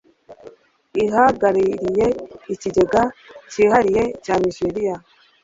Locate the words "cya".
4.23-4.35